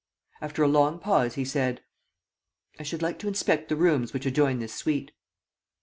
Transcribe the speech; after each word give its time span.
After 0.41 0.63
a 0.63 0.67
long 0.67 0.97
pause 0.97 1.35
he 1.35 1.45
said: 1.45 1.83
"I 2.79 2.81
should 2.81 3.03
like 3.03 3.19
to 3.19 3.27
inspect 3.27 3.69
the 3.69 3.75
rooms 3.75 4.13
which 4.13 4.25
adjoin 4.25 4.57
this 4.57 4.73
suite." 4.73 5.11